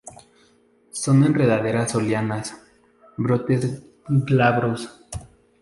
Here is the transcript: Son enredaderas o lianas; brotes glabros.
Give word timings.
Son 0.89 1.23
enredaderas 1.23 1.93
o 1.93 2.01
lianas; 2.01 2.59
brotes 3.17 3.83
glabros. 4.09 5.05